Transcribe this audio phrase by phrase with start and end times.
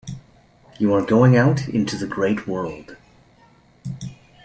[0.79, 2.95] You are going out into the great world.